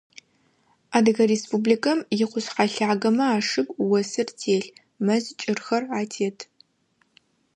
Адыгэ 0.95 1.23
Республикэм 1.31 1.99
икъушъхьэ 2.23 2.65
лъагэмэ 2.89 3.25
ашыгу 3.37 3.93
осыр 3.99 4.27
телъ, 4.39 4.69
мэз 5.05 5.23
кӏырхэр 5.39 5.83
атет. 5.99 6.37